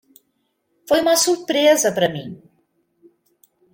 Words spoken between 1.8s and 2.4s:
para mim.